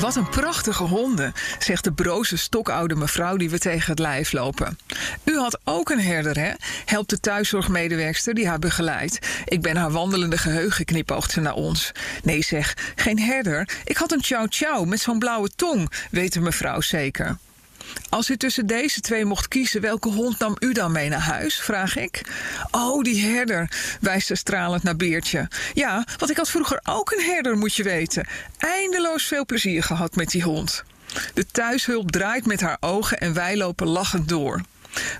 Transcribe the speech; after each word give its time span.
Wat 0.00 0.16
een 0.16 0.28
prachtige 0.28 0.82
honden, 0.82 1.32
zegt 1.58 1.84
de 1.84 1.92
broze 1.92 2.36
stokoude 2.36 2.94
mevrouw 2.94 3.36
die 3.36 3.50
we 3.50 3.58
tegen 3.58 3.90
het 3.90 3.98
lijf 3.98 4.32
lopen. 4.32 4.78
U 5.24 5.38
had 5.38 5.58
ook 5.64 5.90
een 5.90 6.00
herder, 6.00 6.38
hè? 6.38 6.52
Helpt 6.84 7.10
de 7.10 7.20
thuiszorgmedewerkster 7.20 8.34
die 8.34 8.48
haar 8.48 8.58
begeleidt. 8.58 9.18
Ik 9.44 9.62
ben 9.62 9.76
haar 9.76 9.90
wandelende 9.90 10.38
geheugen, 10.38 10.84
knipoogt 10.84 11.30
ze 11.30 11.40
naar 11.40 11.54
ons. 11.54 11.92
Nee 12.22 12.42
zeg, 12.42 12.92
geen 12.94 13.18
herder. 13.18 13.68
Ik 13.84 13.96
had 13.96 14.12
een 14.12 14.22
chow 14.22 14.46
chow 14.48 14.86
met 14.86 15.00
zo'n 15.00 15.18
blauwe 15.18 15.50
tong, 15.56 15.92
weet 16.10 16.32
de 16.32 16.40
mevrouw 16.40 16.80
zeker. 16.80 17.36
Als 18.08 18.30
u 18.30 18.36
tussen 18.36 18.66
deze 18.66 19.00
twee 19.00 19.24
mocht 19.24 19.48
kiezen, 19.48 19.80
welke 19.80 20.08
hond 20.08 20.38
nam 20.38 20.56
u 20.58 20.72
dan 20.72 20.92
mee 20.92 21.08
naar 21.08 21.20
huis? 21.20 21.60
vraag 21.60 21.96
ik. 21.96 22.22
Oh, 22.70 23.02
die 23.02 23.26
herder, 23.26 23.70
wijst 24.00 24.26
ze 24.26 24.34
stralend 24.34 24.82
naar 24.82 24.96
Beertje. 24.96 25.48
Ja, 25.74 26.06
want 26.18 26.30
ik 26.30 26.36
had 26.36 26.50
vroeger 26.50 26.80
ook 26.84 27.10
een 27.10 27.24
herder, 27.24 27.56
moet 27.56 27.74
je 27.74 27.82
weten. 27.82 28.26
Eindeloos 28.58 29.26
veel 29.26 29.44
plezier 29.44 29.82
gehad 29.82 30.16
met 30.16 30.30
die 30.30 30.42
hond. 30.42 30.84
De 31.34 31.46
thuishulp 31.46 32.10
draait 32.10 32.46
met 32.46 32.60
haar 32.60 32.76
ogen 32.80 33.18
en 33.18 33.34
wij 33.34 33.56
lopen 33.56 33.86
lachend 33.86 34.28
door. 34.28 34.60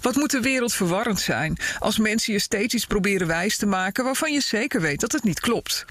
Wat 0.00 0.14
moet 0.16 0.30
de 0.30 0.40
wereld 0.40 0.74
verwarrend 0.74 1.20
zijn 1.20 1.58
als 1.78 1.98
mensen 1.98 2.32
je 2.32 2.38
steeds 2.38 2.74
iets 2.74 2.86
proberen 2.86 3.26
wijs 3.26 3.56
te 3.56 3.66
maken 3.66 4.04
waarvan 4.04 4.32
je 4.32 4.40
zeker 4.40 4.80
weet 4.80 5.00
dat 5.00 5.12
het 5.12 5.24
niet 5.24 5.40
klopt? 5.40 5.84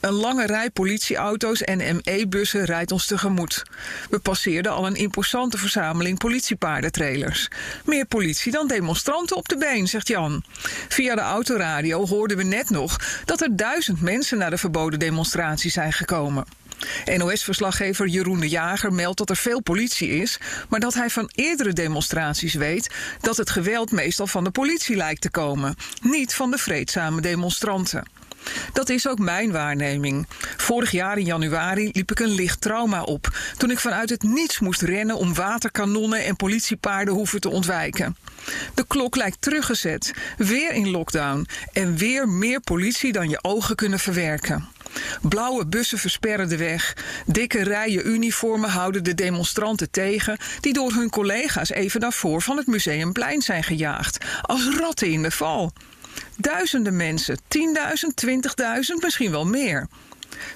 Een 0.00 0.12
lange 0.12 0.46
rij 0.46 0.70
politieauto's 0.70 1.62
en 1.62 1.78
ME-bussen 1.78 2.64
rijdt 2.64 2.92
ons 2.92 3.06
tegemoet. 3.06 3.62
We 4.10 4.18
passeerden 4.18 4.72
al 4.72 4.86
een 4.86 4.96
imposante 4.96 5.58
verzameling 5.58 6.18
politiepaardentrailers. 6.18 7.48
Meer 7.84 8.06
politie 8.06 8.52
dan 8.52 8.68
demonstranten 8.68 9.36
op 9.36 9.48
de 9.48 9.56
been, 9.56 9.88
zegt 9.88 10.08
Jan. 10.08 10.44
Via 10.88 11.14
de 11.14 11.20
autoradio 11.20 12.06
hoorden 12.06 12.36
we 12.36 12.42
net 12.42 12.70
nog 12.70 12.96
dat 13.24 13.40
er 13.40 13.56
duizend 13.56 14.00
mensen 14.00 14.38
naar 14.38 14.50
de 14.50 14.58
verboden 14.58 14.98
demonstratie 14.98 15.70
zijn 15.70 15.92
gekomen. 15.92 16.44
NOS-verslaggever 17.16 18.06
Jeroen 18.06 18.40
de 18.40 18.48
Jager 18.48 18.92
meldt 18.92 19.18
dat 19.18 19.30
er 19.30 19.36
veel 19.36 19.62
politie 19.62 20.08
is, 20.08 20.38
maar 20.68 20.80
dat 20.80 20.94
hij 20.94 21.10
van 21.10 21.30
eerdere 21.34 21.72
demonstraties 21.72 22.54
weet 22.54 22.94
dat 23.20 23.36
het 23.36 23.50
geweld 23.50 23.90
meestal 23.90 24.26
van 24.26 24.44
de 24.44 24.50
politie 24.50 24.96
lijkt 24.96 25.20
te 25.20 25.30
komen, 25.30 25.76
niet 26.02 26.34
van 26.34 26.50
de 26.50 26.58
vreedzame 26.58 27.20
demonstranten. 27.20 28.04
Dat 28.72 28.88
is 28.88 29.08
ook 29.08 29.18
mijn 29.18 29.52
waarneming. 29.52 30.26
Vorig 30.56 30.90
jaar 30.90 31.18
in 31.18 31.24
januari 31.24 31.90
liep 31.92 32.10
ik 32.10 32.20
een 32.20 32.34
licht 32.34 32.60
trauma 32.60 33.02
op 33.02 33.38
toen 33.56 33.70
ik 33.70 33.78
vanuit 33.78 34.10
het 34.10 34.22
niets 34.22 34.58
moest 34.58 34.82
rennen 34.82 35.16
om 35.16 35.34
waterkanonnen 35.34 36.24
en 36.24 36.36
politiepaarden 36.36 37.14
hoeven 37.14 37.40
te 37.40 37.48
ontwijken. 37.48 38.16
De 38.74 38.84
klok 38.86 39.16
lijkt 39.16 39.36
teruggezet, 39.40 40.12
weer 40.36 40.72
in 40.72 40.90
lockdown 40.90 41.46
en 41.72 41.96
weer 41.96 42.28
meer 42.28 42.60
politie 42.60 43.12
dan 43.12 43.28
je 43.28 43.42
ogen 43.42 43.76
kunnen 43.76 43.98
verwerken. 43.98 44.68
Blauwe 45.22 45.66
bussen 45.66 45.98
versperren 45.98 46.48
de 46.48 46.56
weg. 46.56 46.96
Dikke 47.26 47.62
rijen 47.62 48.08
uniformen 48.08 48.70
houden 48.70 49.04
de 49.04 49.14
demonstranten 49.14 49.90
tegen, 49.90 50.38
die 50.60 50.72
door 50.72 50.92
hun 50.92 51.10
collega's 51.10 51.70
even 51.70 52.00
daarvoor 52.00 52.42
van 52.42 52.56
het 52.56 52.66
museumplein 52.66 53.42
zijn 53.42 53.62
gejaagd, 53.62 54.24
als 54.42 54.68
ratten 54.78 55.10
in 55.10 55.22
de 55.22 55.30
val. 55.30 55.72
Duizenden 56.40 56.96
mensen, 56.96 57.38
10.000, 57.38 57.42
20.000, 58.26 59.02
misschien 59.02 59.30
wel 59.30 59.46
meer. 59.46 59.88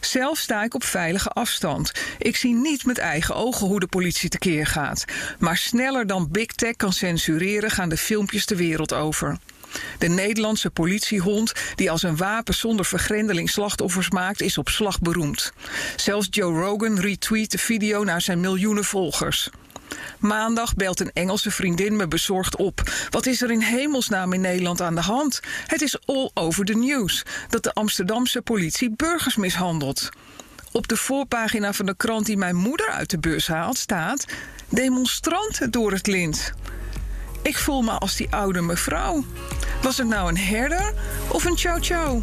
Zelf 0.00 0.38
sta 0.38 0.62
ik 0.62 0.74
op 0.74 0.84
veilige 0.84 1.28
afstand. 1.28 1.92
Ik 2.18 2.36
zie 2.36 2.54
niet 2.54 2.84
met 2.84 2.98
eigen 2.98 3.34
ogen 3.34 3.66
hoe 3.66 3.80
de 3.80 3.86
politie 3.86 4.28
tekeer 4.28 4.66
gaat. 4.66 5.04
Maar 5.38 5.56
sneller 5.56 6.06
dan 6.06 6.28
Big 6.30 6.46
Tech 6.46 6.76
kan 6.76 6.92
censureren 6.92 7.70
gaan 7.70 7.88
de 7.88 7.96
filmpjes 7.96 8.46
de 8.46 8.56
wereld 8.56 8.92
over. 8.92 9.38
De 9.98 10.08
Nederlandse 10.08 10.70
politiehond, 10.70 11.52
die 11.74 11.90
als 11.90 12.02
een 12.02 12.16
wapen 12.16 12.54
zonder 12.54 12.84
vergrendeling 12.84 13.50
slachtoffers 13.50 14.10
maakt, 14.10 14.40
is 14.40 14.58
op 14.58 14.68
slag 14.68 15.00
beroemd. 15.00 15.52
Zelfs 15.96 16.26
Joe 16.30 16.60
Rogan 16.60 17.00
retweet 17.00 17.50
de 17.50 17.58
video 17.58 18.04
naar 18.04 18.20
zijn 18.20 18.40
miljoenen 18.40 18.84
volgers. 18.84 19.50
Maandag 20.18 20.74
belt 20.74 21.00
een 21.00 21.12
Engelse 21.12 21.50
vriendin 21.50 21.96
me 21.96 22.08
bezorgd 22.08 22.56
op. 22.56 22.82
Wat 23.10 23.26
is 23.26 23.42
er 23.42 23.50
in 23.50 23.60
hemelsnaam 23.60 24.32
in 24.32 24.40
Nederland 24.40 24.80
aan 24.80 24.94
de 24.94 25.00
hand? 25.00 25.40
Het 25.66 25.82
is 25.82 26.06
all 26.06 26.30
over 26.34 26.64
the 26.64 26.72
news 26.72 27.22
dat 27.48 27.62
de 27.62 27.72
Amsterdamse 27.72 28.42
politie 28.42 28.90
burgers 28.96 29.36
mishandelt. 29.36 30.08
Op 30.72 30.88
de 30.88 30.96
voorpagina 30.96 31.72
van 31.72 31.86
de 31.86 31.96
krant 31.96 32.26
die 32.26 32.36
mijn 32.36 32.56
moeder 32.56 32.90
uit 32.90 33.10
de 33.10 33.18
bus 33.18 33.46
haalt 33.46 33.78
staat: 33.78 34.24
demonstranten 34.68 35.70
door 35.70 35.92
het 35.92 36.06
lint. 36.06 36.52
Ik 37.42 37.58
voel 37.58 37.82
me 37.82 37.90
als 37.90 38.16
die 38.16 38.30
oude 38.30 38.60
mevrouw. 38.60 39.24
Was 39.82 39.96
het 39.96 40.06
nou 40.06 40.28
een 40.28 40.38
herder 40.38 40.92
of 41.28 41.44
een 41.44 41.56
chow-chow? 41.56 42.22